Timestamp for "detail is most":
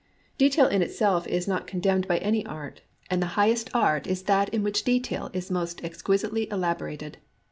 4.83-5.83